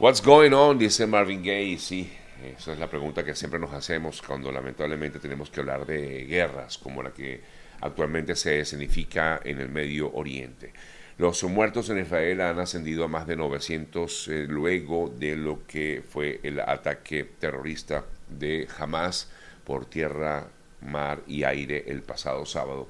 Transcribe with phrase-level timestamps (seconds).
[0.00, 0.78] What's going on?
[0.78, 1.76] Dice Marvin Gaye.
[1.76, 2.10] Sí,
[2.42, 6.78] esa es la pregunta que siempre nos hacemos cuando lamentablemente tenemos que hablar de guerras
[6.78, 7.42] como la que
[7.82, 10.72] actualmente se significa en el Medio Oriente.
[11.18, 16.02] Los muertos en Israel han ascendido a más de 900 eh, luego de lo que
[16.08, 19.30] fue el ataque terrorista de Hamas
[19.64, 20.48] por tierra,
[20.80, 22.88] mar y aire el pasado sábado.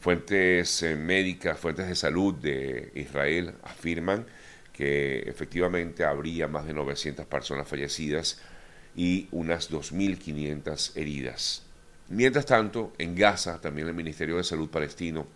[0.00, 4.26] Fuentes eh, médicas, fuentes de salud de Israel afirman
[4.74, 8.42] que efectivamente habría más de 900 personas fallecidas
[8.96, 11.62] y unas 2.500 heridas.
[12.08, 15.26] Mientras tanto, en Gaza, también el Ministerio de Salud palestino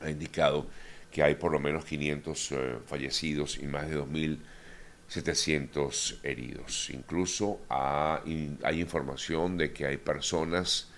[0.00, 0.66] ha indicado
[1.10, 6.90] que hay por lo menos 500 eh, fallecidos y más de 2.700 heridos.
[6.90, 10.90] Incluso hay información de que hay personas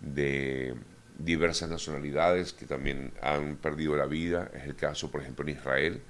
[0.00, 0.74] de
[1.18, 4.52] diversas nacionalidades que también han perdido la vida.
[4.54, 6.00] Es el caso, por ejemplo, en Israel,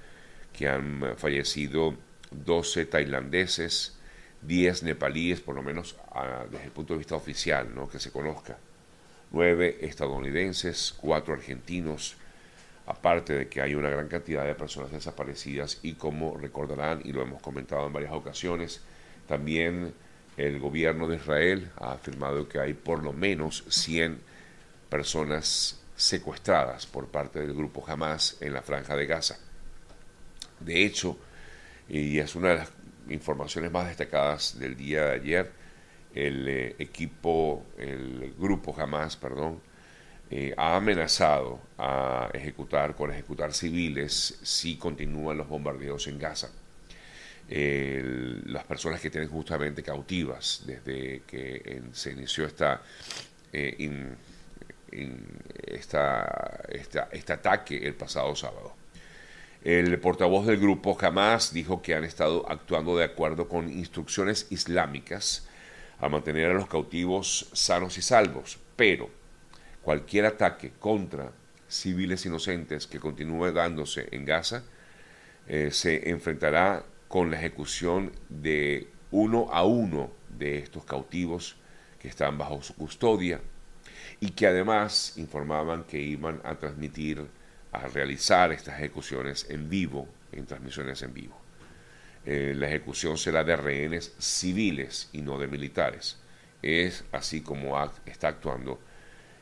[0.52, 1.95] que han fallecido
[2.30, 3.97] 12 tailandeses,
[4.43, 5.97] 10 nepalíes, por lo menos
[6.50, 7.89] desde el punto de vista oficial, ¿no?
[7.89, 8.59] que se conozca,
[9.31, 12.17] 9 estadounidenses, 4 argentinos,
[12.87, 17.22] aparte de que hay una gran cantidad de personas desaparecidas y como recordarán, y lo
[17.22, 18.81] hemos comentado en varias ocasiones,
[19.27, 19.92] también
[20.39, 24.20] el gobierno de Israel ha afirmado que hay por lo menos 100
[24.89, 29.39] personas secuestradas por parte del grupo Hamas en la franja de Gaza.
[30.61, 31.19] De hecho,
[31.89, 32.73] y es una de las
[33.09, 35.53] informaciones más destacadas del día de ayer,
[36.15, 39.61] el eh, equipo, el grupo Hamas, perdón,
[40.31, 46.50] eh, ha amenazado a ejecutar, con ejecutar civiles si continúan los bombardeos en Gaza.
[47.48, 52.83] las personas que tienen justamente cautivas desde que se inició esta,
[53.53, 54.17] eh,
[55.67, 56.69] esta,
[57.12, 58.78] este ataque el pasado sábado.
[59.64, 65.48] El portavoz del grupo Hamas dijo que han estado actuando de acuerdo con instrucciones islámicas
[65.98, 69.11] a mantener a los cautivos sanos y salvos, pero
[69.83, 71.32] cualquier ataque contra
[71.69, 74.62] civiles inocentes que continúe dándose en Gaza
[75.49, 81.56] eh, se enfrentará con la ejecución de uno a uno de estos cautivos
[81.99, 83.41] que están bajo su custodia
[84.21, 87.27] y que además informaban que iban a transmitir
[87.73, 91.39] a realizar estas ejecuciones en vivo, en transmisiones en vivo.
[92.25, 96.19] Eh, la ejecución será de rehenes civiles y no de militares.
[96.62, 98.81] Es así como está actuando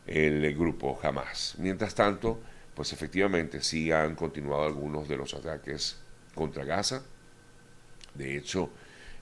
[0.06, 1.54] el grupo Hamas.
[1.58, 2.40] Mientras tanto,
[2.74, 5.98] pues efectivamente sí han continuado algunos de los ataques
[6.34, 7.02] contra Gaza.
[8.14, 8.70] De hecho,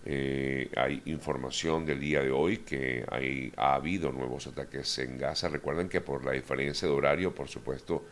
[0.04, 5.48] eh, hay información del día de hoy que hay, ha habido nuevos ataques en Gaza.
[5.48, 8.04] Recuerden que por la diferencia de horario, por supuesto,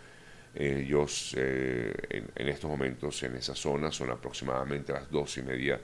[0.55, 1.93] ellos eh,
[2.35, 5.81] en, estos momentos en esa zona son aproximadamente las dos y media,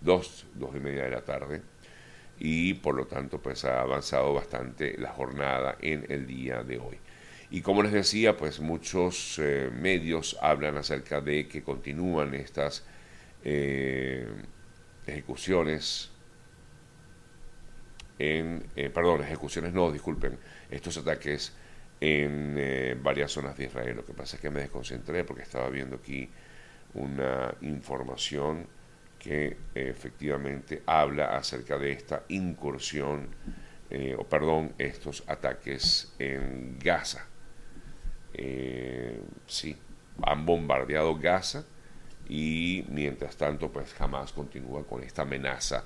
[0.00, 1.62] dos, dos y media de la tarde
[2.38, 6.98] y por lo tanto pues ha avanzado bastante la jornada en el día de hoy.
[7.50, 12.84] Y como les decía, pues muchos eh, medios hablan acerca de que continúan estas
[13.42, 14.28] eh,
[15.06, 16.10] ejecuciones
[18.18, 20.38] en, perdón, ejecuciones no, disculpen,
[20.70, 21.54] estos ataques
[22.00, 23.96] en eh, varias zonas de Israel.
[23.96, 26.28] Lo que pasa es que me desconcentré porque estaba viendo aquí
[26.94, 28.66] una información
[29.18, 33.28] que efectivamente habla acerca de esta incursión,
[33.90, 37.26] eh, o perdón, estos ataques en Gaza.
[38.32, 39.76] Eh, sí,
[40.22, 41.64] han bombardeado Gaza
[42.28, 45.84] y mientras tanto pues jamás continúa con esta amenaza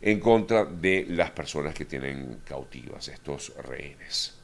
[0.00, 4.40] en contra de las personas que tienen cautivas, estos rehenes.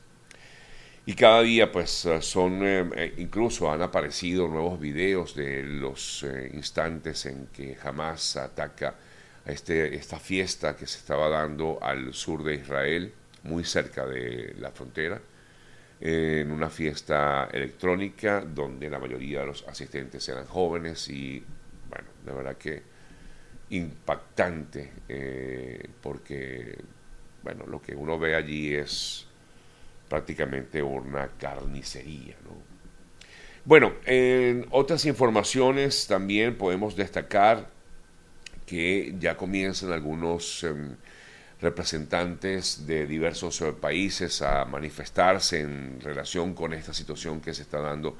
[1.09, 6.27] Y cada día pues eh, son, eh, eh, incluso han aparecido nuevos videos de los
[6.53, 8.97] instantes en que jamás ataca
[9.47, 13.13] a este, esta fiesta que se estaba dando al sur de Israel,
[13.45, 15.21] muy cerca de la frontera,
[16.01, 21.43] en una fiesta electrónica donde la mayoría de los asistentes eran jóvenes y
[21.89, 22.83] bueno, de verdad que
[23.71, 24.93] impactante
[26.03, 26.77] porque
[27.45, 29.27] bueno, lo que uno ve allí es
[30.09, 32.37] prácticamente una carnicería.
[33.65, 37.69] Bueno, en otras informaciones también podemos destacar
[38.65, 40.95] que ya comienzan algunos em,
[41.61, 47.81] representantes de diversos eh, países a manifestarse en relación con esta situación que se está
[47.81, 48.17] dando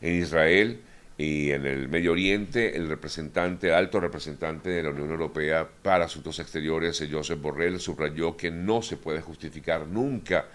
[0.00, 0.80] en Israel
[1.18, 2.76] y en el Medio Oriente.
[2.76, 8.50] El representante, alto representante de la Unión Europea para Asuntos Exteriores, Josep Borrell, subrayó que
[8.50, 10.46] no se puede justificar nunca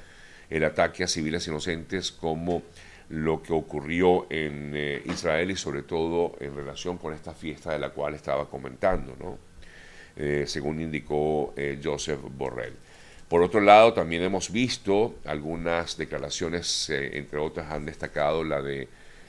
[0.50, 2.64] el ataque a civiles inocentes como
[3.10, 7.80] lo que ocurrió en eh, Israel y sobre todo en relación con esta fiesta de
[7.80, 9.38] la cual estaba comentando.
[10.16, 12.74] Eh, según indicó eh, Joseph Borrell.
[13.28, 18.88] Por otro lado, también hemos visto algunas declaraciones, entre otras han destacado la de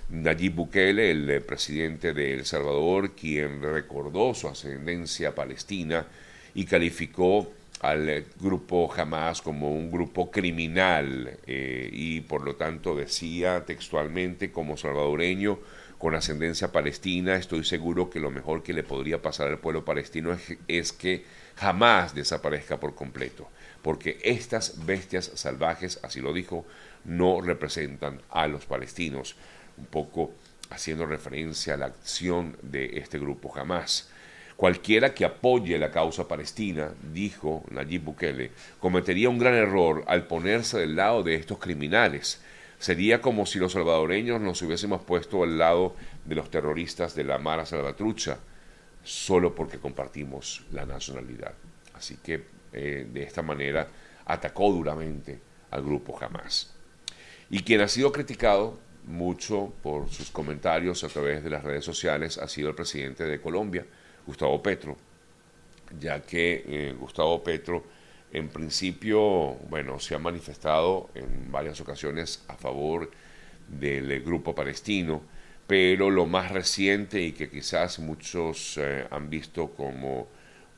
[0.08, 6.06] Nayib Bukele, el presidente de El Salvador, quien recordó su ascendencia palestina
[6.54, 13.64] y calificó al grupo Hamas como un grupo criminal eh, y por lo tanto decía
[13.64, 15.58] textualmente como salvadoreño
[15.98, 20.32] con ascendencia palestina, estoy seguro que lo mejor que le podría pasar al pueblo palestino
[20.32, 21.24] es, es que
[21.56, 23.48] jamás desaparezca por completo,
[23.82, 26.64] porque estas bestias salvajes, así lo dijo,
[27.04, 29.36] no representan a los palestinos,
[29.76, 30.32] un poco
[30.70, 34.08] haciendo referencia a la acción de este grupo Hamas.
[34.60, 40.80] Cualquiera que apoye la causa palestina, dijo Nayib Bukele, cometería un gran error al ponerse
[40.80, 42.42] del lado de estos criminales.
[42.78, 45.96] Sería como si los salvadoreños nos hubiésemos puesto al lado
[46.26, 48.36] de los terroristas de la Mara Salvatrucha,
[49.02, 51.54] solo porque compartimos la nacionalidad.
[51.94, 53.88] Así que eh, de esta manera
[54.26, 55.40] atacó duramente
[55.70, 56.70] al grupo Hamas.
[57.48, 62.36] Y quien ha sido criticado mucho por sus comentarios a través de las redes sociales
[62.36, 63.86] ha sido el presidente de Colombia,
[64.26, 64.96] Gustavo Petro,
[65.98, 67.84] ya que eh, Gustavo Petro
[68.32, 73.10] en principio, bueno, se ha manifestado en varias ocasiones a favor
[73.68, 75.22] del grupo palestino,
[75.66, 80.28] pero lo más reciente y que quizás muchos eh, han visto como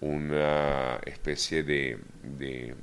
[0.01, 2.75] una especie de, de,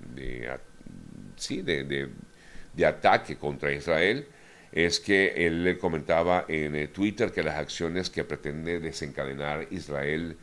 [2.74, 4.28] de ataque contra Israel,
[4.72, 10.38] es que él le comentaba en eh, Twitter que las acciones que pretende desencadenar Israel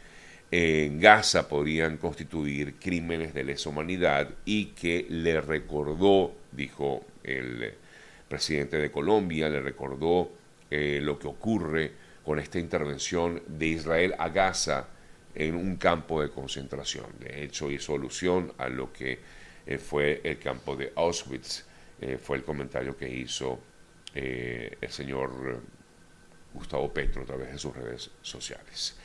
[0.50, 7.75] en Gaza podrían constituir crímenes de lesa humanidad y que le recordó, dijo el
[8.28, 10.31] presidente de Colombia, le recordó
[10.70, 11.93] eh, lo que ocurre
[12.25, 14.88] con esta intervención de Israel a Gaza
[15.34, 17.06] en un campo de concentración.
[17.20, 19.19] De hecho, hizo alusión a lo que
[19.67, 21.64] eh, fue el campo de Auschwitz,
[22.23, 23.58] fue el comentario que hizo
[24.17, 25.61] el señor
[26.55, 28.97] Gustavo Petro a través de sus redes sociales.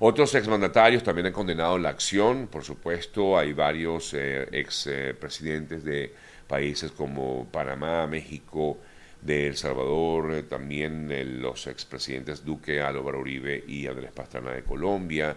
[0.00, 6.14] Otros exmandatarios también han condenado la acción, por supuesto, hay varios eh, expresidentes de
[6.46, 8.78] países como Panamá, México,
[9.20, 14.62] de El Salvador, eh, también eh, los expresidentes Duque, Álvaro Uribe y Andrés Pastrana de
[14.62, 15.36] Colombia,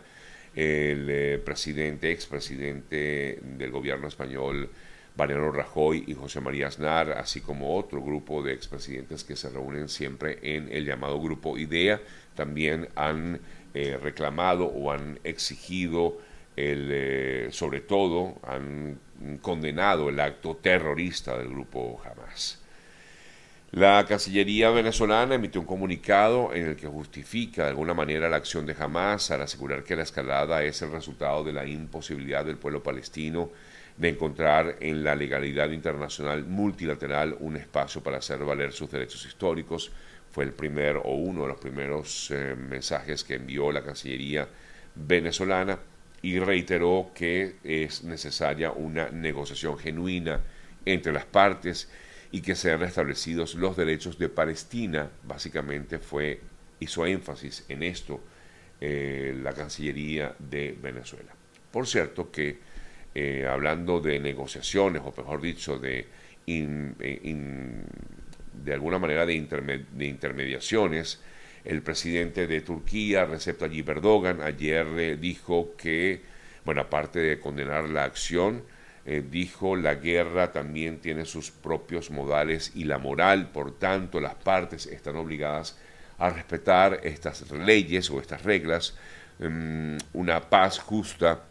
[0.53, 4.69] el presidente, expresidente del gobierno español,
[5.17, 9.89] Mariano Rajoy y José María Aznar, así como otro grupo de expresidentes que se reúnen
[9.89, 12.01] siempre en el llamado Grupo IDEA,
[12.35, 13.41] también han
[13.73, 16.17] eh, reclamado o han exigido,
[16.55, 18.99] el, eh, sobre todo, han
[19.41, 22.59] condenado el acto terrorista del grupo Hamas.
[23.71, 28.65] La Cancillería venezolana emitió un comunicado en el que justifica de alguna manera la acción
[28.65, 32.83] de Hamas al asegurar que la escalada es el resultado de la imposibilidad del pueblo
[32.83, 33.49] palestino
[33.97, 39.91] de encontrar en la legalidad internacional multilateral un espacio para hacer valer sus derechos históricos,
[40.31, 44.47] fue el primer o uno de los primeros eh, mensajes que envió la Cancillería
[44.95, 45.77] venezolana
[46.21, 50.39] y reiteró que es necesaria una negociación genuina
[50.85, 51.89] entre las partes
[52.31, 55.09] y que sean restablecidos los derechos de Palestina.
[55.23, 56.39] Básicamente fue
[56.79, 58.21] hizo énfasis en esto
[58.79, 61.31] eh, la Cancillería de Venezuela.
[61.71, 62.59] Por cierto que
[63.13, 66.07] eh, hablando de negociaciones, o mejor dicho, de
[68.53, 69.33] de alguna manera de,
[69.99, 71.21] intermediaciones.
[71.63, 76.21] El presidente de Turquía, Recep Tayyip Erdogan, ayer eh, dijo que,
[76.65, 78.63] bueno, aparte de condenar la acción,
[79.05, 84.35] eh, dijo la guerra también tiene sus propios modales y la moral, por tanto las
[84.35, 85.77] partes están obligadas
[86.19, 88.95] a respetar estas leyes o estas reglas.
[89.39, 91.43] Mm, una paz justa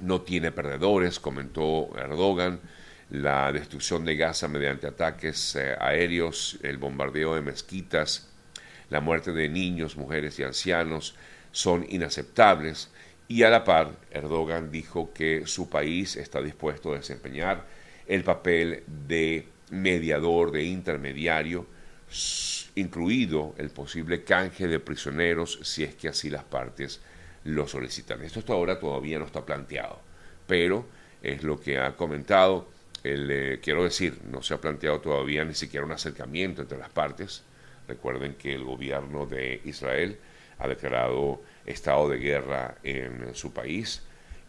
[0.00, 2.60] no tiene perdedores, comentó Erdogan.
[3.10, 8.30] La destrucción de Gaza mediante ataques eh, aéreos, el bombardeo de mezquitas,
[8.88, 11.14] la muerte de niños, mujeres y ancianos
[11.50, 12.90] son inaceptables.
[13.28, 17.66] Y a la par Erdogan dijo que su país está dispuesto a desempeñar
[18.06, 21.66] el papel de mediador, de intermediario,
[22.74, 27.00] incluido el posible canje de prisioneros si es que así las partes
[27.44, 28.22] lo solicitan.
[28.22, 30.00] Esto hasta ahora todavía no está planteado,
[30.46, 30.86] pero
[31.22, 32.68] es lo que ha comentado
[33.04, 37.42] el, quiero decir, no se ha planteado todavía ni siquiera un acercamiento entre las partes.
[37.88, 40.18] Recuerden que el gobierno de Israel
[40.58, 44.02] ha declarado estado de guerra en su país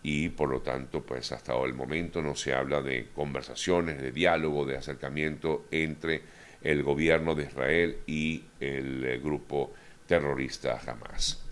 [0.03, 4.65] y por lo tanto, pues hasta el momento no se habla de conversaciones, de diálogo,
[4.65, 6.21] de acercamiento entre
[6.61, 9.73] el gobierno de Israel y el grupo
[10.05, 11.42] terrorista Hamas.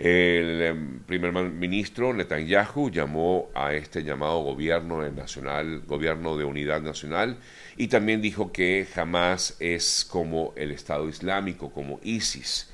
[0.00, 7.36] El em, primer ministro Netanyahu llamó a este llamado gobierno nacional, gobierno de unidad nacional,
[7.76, 12.70] y también dijo que Hamas es como el Estado Islámico, como ISIS.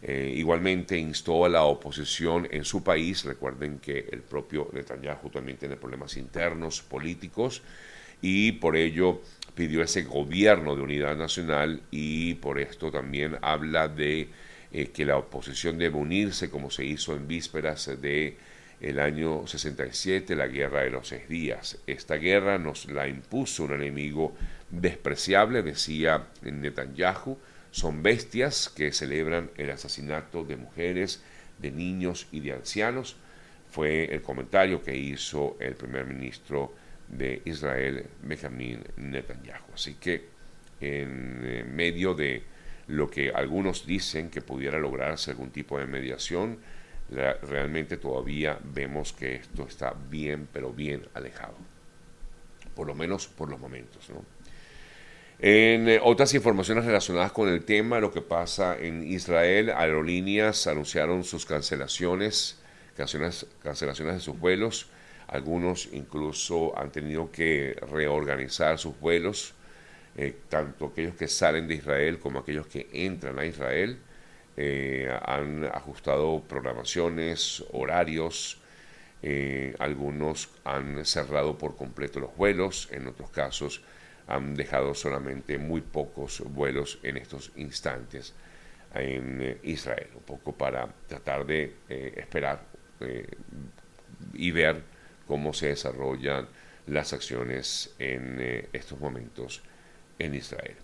[0.00, 3.24] Eh, igualmente instó a la oposición en su país.
[3.24, 7.60] Recuerden que el propio Netanyahu también tiene problemas internos políticos
[8.22, 9.20] y por ello
[9.54, 14.30] pidió ese gobierno de unidad nacional y por esto también habla de
[14.72, 18.36] eh, que la oposición debe unirse como se hizo en vísperas de
[18.80, 21.78] el año 67, la guerra de los seis días.
[21.86, 24.34] Esta guerra nos la impuso un enemigo
[24.70, 27.36] despreciable, decía Netanyahu,
[27.70, 31.22] son bestias que celebran el asesinato de mujeres,
[31.58, 33.16] de niños y de ancianos.
[33.70, 36.74] Fue el comentario que hizo el primer ministro
[37.06, 39.74] de Israel, Benjamin Netanyahu.
[39.74, 40.28] Así que
[40.80, 42.42] en eh, medio de
[42.90, 46.58] lo que algunos dicen que pudiera lograrse algún tipo de mediación,
[47.10, 51.54] realmente todavía vemos que esto está bien, pero bien alejado.
[52.74, 54.08] Por lo menos por los momentos.
[55.38, 61.24] En eh, otras informaciones relacionadas con el tema, lo que pasa en Israel, aerolíneas anunciaron
[61.24, 62.58] sus cancelaciones,
[62.96, 64.88] cancelaciones, cancelaciones de sus vuelos.
[65.28, 69.54] Algunos incluso han tenido que reorganizar sus vuelos
[70.16, 73.98] eh, tanto aquellos que salen de Israel como aquellos que entran a Israel,
[74.56, 78.60] eh, han ajustado programaciones, horarios,
[79.22, 83.82] eh, algunos han cerrado por completo los vuelos, en otros casos
[84.26, 88.34] han dejado solamente muy pocos vuelos en estos instantes
[88.94, 92.62] en Israel, un poco para tratar de esperar
[94.34, 94.82] y ver
[95.26, 96.48] cómo se desarrollan
[96.86, 99.62] las acciones en estos momentos
[100.20, 100.76] en Israel.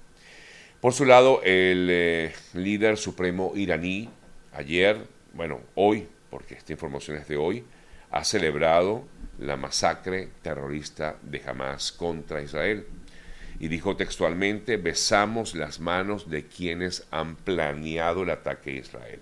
[0.81, 4.09] Por su lado, el eh, líder supremo iraní
[4.53, 4.99] ayer,
[5.33, 7.65] bueno, hoy, porque esta información es de hoy,
[8.11, 9.05] ha celebrado
[9.39, 12.87] la masacre terrorista de Hamas contra Israel
[13.59, 19.21] y dijo textualmente, besamos las manos de quienes han planeado el ataque a Israel.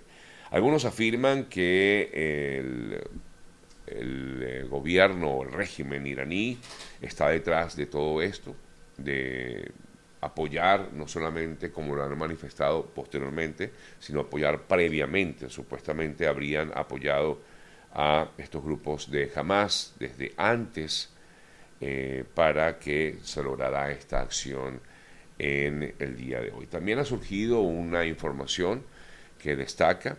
[0.50, 2.10] Algunos afirman que
[2.58, 3.00] el,
[3.86, 6.58] el eh, gobierno, el régimen iraní
[7.00, 8.54] está detrás de todo esto,
[8.96, 9.70] de
[10.24, 15.50] apoyar, no solamente como lo han manifestado posteriormente, sino apoyar previamente.
[15.50, 17.40] Supuestamente habrían apoyado
[17.92, 21.10] a estos grupos de Hamas desde antes
[21.80, 24.80] eh, para que se lograra esta acción
[25.38, 26.66] en el día de hoy.
[26.66, 28.82] También ha surgido una información
[29.38, 30.16] que destaca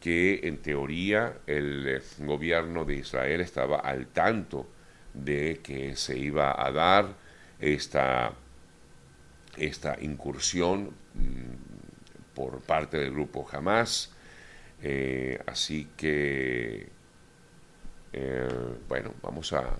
[0.00, 4.66] que en teoría el eh, gobierno de Israel estaba al tanto
[5.14, 7.14] de que se iba a dar
[7.60, 8.32] esta
[9.56, 14.12] esta incursión mm, por parte del grupo Hamas.
[14.82, 16.88] Eh, así que,
[18.12, 18.48] eh,
[18.88, 19.78] bueno, vamos a,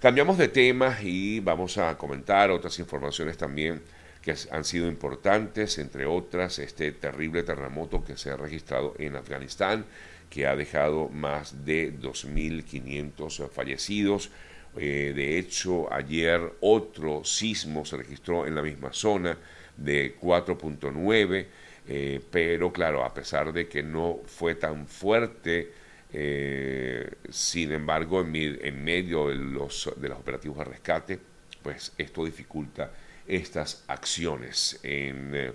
[0.00, 3.82] Cambiamos de tema y vamos a comentar otras informaciones también
[4.28, 9.86] que han sido importantes, entre otras este terrible terremoto que se ha registrado en Afganistán,
[10.28, 14.30] que ha dejado más de 2.500 fallecidos.
[14.76, 19.38] Eh, de hecho, ayer otro sismo se registró en la misma zona
[19.78, 21.46] de 4.9,
[21.88, 25.72] eh, pero claro, a pesar de que no fue tan fuerte,
[26.12, 31.18] eh, sin embargo, en, en medio de los, de los operativos de rescate,
[31.62, 32.90] pues esto dificulta
[33.28, 35.52] estas acciones en, eh,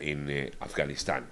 [0.00, 1.26] en eh, Afganistán.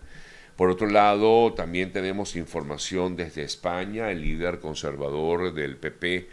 [0.57, 4.11] Por otro lado, también tenemos información desde España.
[4.11, 6.29] El líder conservador del PP,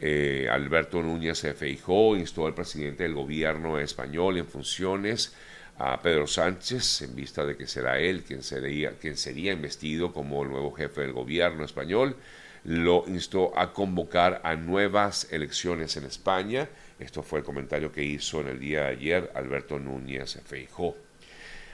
[0.00, 5.34] eh, Alberto Núñez Feijó, instó al presidente del gobierno español en funciones,
[5.78, 10.42] a Pedro Sánchez, en vista de que será él quien sería, quien sería investido como
[10.42, 12.16] el nuevo jefe del gobierno español,
[12.64, 18.40] lo instó a convocar a nuevas elecciones en España esto fue el comentario que hizo
[18.40, 20.96] en el día de ayer Alberto Núñez Feijó.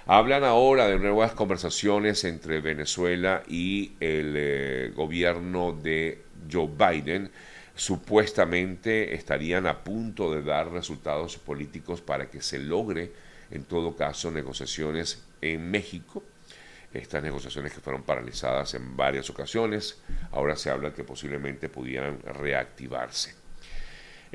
[0.07, 7.31] Hablan ahora de nuevas conversaciones entre Venezuela y el eh, gobierno de Joe Biden.
[7.75, 13.13] Supuestamente estarían a punto de dar resultados políticos para que se logre,
[13.51, 16.23] en todo caso, negociaciones en México.
[16.93, 20.03] Estas negociaciones que fueron paralizadas en varias ocasiones,
[20.33, 23.44] ahora se habla que posiblemente pudieran reactivarse.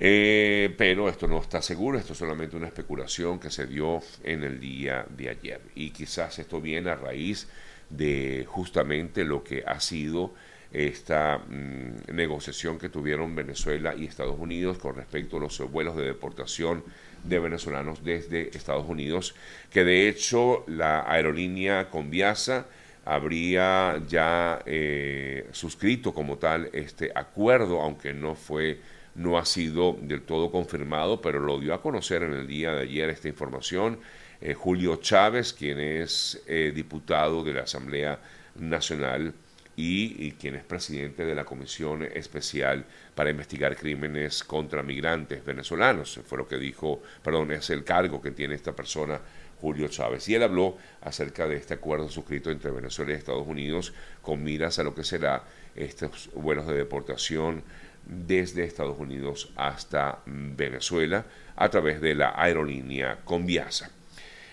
[0.01, 4.43] Eh, pero esto no está seguro, esto es solamente una especulación que se dio en
[4.43, 5.59] el día de ayer.
[5.75, 7.49] Y quizás esto viene a raíz
[7.89, 10.33] de justamente lo que ha sido
[10.71, 16.05] esta mm, negociación que tuvieron Venezuela y Estados Unidos con respecto a los vuelos de
[16.05, 16.81] deportación
[17.25, 19.35] de venezolanos desde Estados Unidos,
[19.69, 22.67] que de hecho la aerolínea Conviasa
[23.03, 28.79] habría ya eh, suscrito como tal este acuerdo, aunque no fue
[29.15, 32.83] no ha sido del todo confirmado, pero lo dio a conocer en el día de
[32.83, 33.99] ayer esta información
[34.41, 38.19] eh, Julio Chávez, quien es eh, diputado de la Asamblea
[38.55, 39.33] Nacional
[39.75, 42.85] y, quien es presidente de la Comisión Especial
[43.15, 46.19] para investigar crímenes contra migrantes venezolanos.
[46.25, 49.21] Fue lo que dijo, perdón, es el cargo que tiene esta persona
[49.61, 50.27] Julio Chávez.
[50.27, 54.79] Y él habló acerca de este acuerdo suscrito entre Venezuela y Estados Unidos con miras
[54.79, 55.43] a lo que será
[55.75, 57.63] estos vuelos de deportación
[58.05, 63.91] desde Estados Unidos hasta Venezuela a través de la aerolínea Conviasa.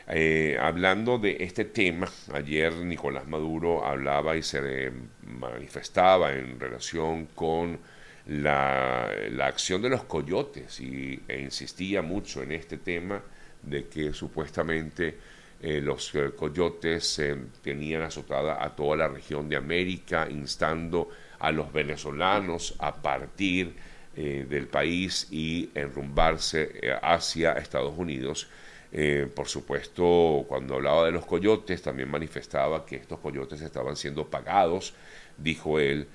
[0.08, 7.78] Eh, hablando de este tema, ayer Nicolás Maduro hablaba y se manifestaba en relación con
[8.26, 9.08] la,
[9.40, 13.20] acción de los coyotes y, e insistía mucho en este tema
[13.62, 15.16] de que supuestamente
[15.60, 17.20] eh, los eh, coyotes
[17.62, 23.74] tenían azotada a toda la región de América, instando a los venezolanos a partir
[24.18, 28.48] eh, del país y enrumbarse eh, hacia Estados Unidos.
[28.90, 34.26] Eh, por supuesto, cuando hablaba de los coyotes, también manifestaba que estos coyotes estaban siendo
[34.26, 34.94] pagados,
[35.36, 36.08] dijo él,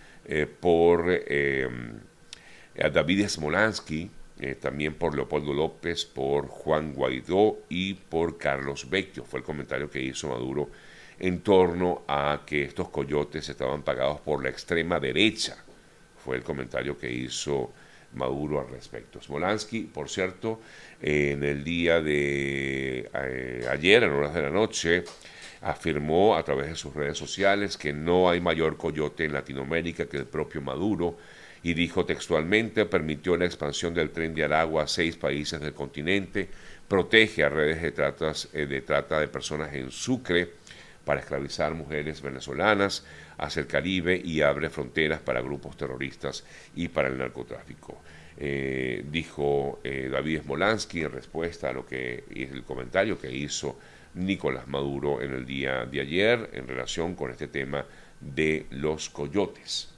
[0.60, 1.06] por
[2.76, 4.10] David Smolansky,
[4.60, 9.26] también por Leopoldo López, por Juan Guaidó y por Carlos Vecchio.
[9.26, 10.70] Fue el comentario que hizo Maduro
[11.22, 15.56] en torno a que estos coyotes estaban pagados por la extrema derecha.
[16.18, 17.72] Fue el comentario que hizo
[18.14, 19.22] Maduro al respecto.
[19.22, 20.62] Smolansky, por cierto,
[21.00, 25.04] en el día de eh, ayer, en horas de la noche,
[25.62, 30.18] afirmó a través de sus redes sociales que no hay mayor coyote en Latinoamérica que
[30.18, 31.18] el propio Maduro
[31.62, 36.50] y dijo textualmente permitió la expansión del tren de Aragua a seis países del continente,
[36.88, 40.61] protege a redes de, tratas, eh, de trata de personas en Sucre,
[41.06, 43.06] para esclavizar mujeres venezolanas
[43.38, 48.02] hacia el Caribe y abre fronteras para grupos terroristas y para el narcotráfico.
[48.38, 53.78] Eh, dijo eh, David Smolansky en respuesta a lo que es el comentario que hizo
[54.14, 57.86] Nicolás Maduro en el día de ayer en relación con este tema
[58.20, 59.90] de los coyotes.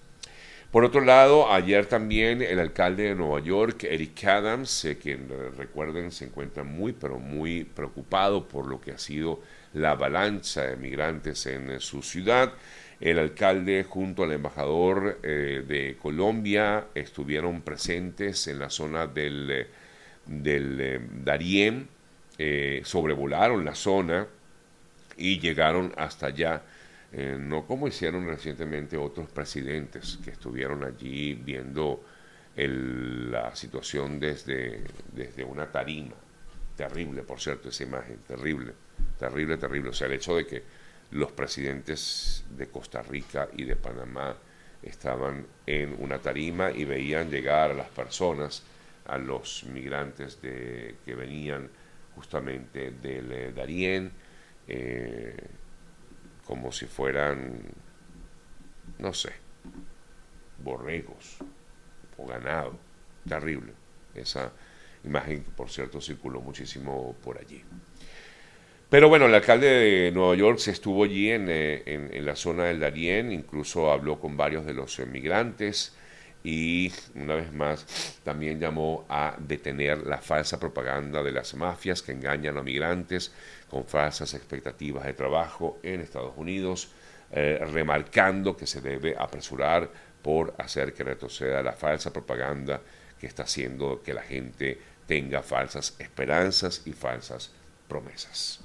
[0.72, 6.12] Por otro lado, ayer también el alcalde de Nueva York, Eric Adams, eh, quien recuerden
[6.12, 9.40] se encuentra muy, pero muy preocupado por lo que ha sido
[9.74, 12.54] la avalancha de migrantes en su ciudad.
[13.00, 19.68] El alcalde junto al embajador eh, de Colombia estuvieron presentes en la zona del, eh,
[20.26, 21.88] del
[22.38, 24.26] eh, sobrevolaron la zona
[25.18, 26.64] y llegaron hasta allá,
[27.12, 32.04] no como hicieron recientemente otros presidentes que estuvieron allí viendo
[32.56, 34.82] la situación desde,
[35.12, 36.16] desde una tarima.
[36.76, 38.74] Terrible, por cierto, esa imagen, terrible.
[39.18, 39.90] Terrible, terrible.
[39.90, 40.64] O sea, el hecho de que
[41.12, 44.36] los presidentes de Costa Rica y de Panamá
[44.82, 48.64] estaban en una tarima y veían llegar a las personas,
[49.06, 51.70] a los migrantes de, que venían
[52.16, 54.12] justamente del eh, Darién,
[54.68, 55.36] eh,
[56.46, 57.62] como si fueran,
[59.00, 59.34] no sé,
[60.60, 61.38] borregos
[62.18, 62.78] o ganado.
[63.28, 63.74] Terrible.
[64.14, 64.52] Esa
[65.04, 67.64] imagen, por cierto, circuló muchísimo por allí.
[68.94, 72.80] Pero bueno, el alcalde de Nueva York se estuvo allí en, eh, la zona del
[72.80, 75.96] Darién, incluso habló con varios de los emigrantes
[76.44, 82.12] y una vez más también llamó a detener la falsa propaganda de las mafias que
[82.12, 83.34] engañan a migrantes
[83.68, 86.92] con falsas expectativas de trabajo en Estados Unidos,
[87.32, 89.90] eh, remarcando que se debe apresurar
[90.22, 92.80] por hacer que retroceda la falsa propaganda
[93.20, 94.78] que está haciendo que la gente
[95.08, 97.52] tenga falsas esperanzas y falsas
[97.88, 98.64] promesas.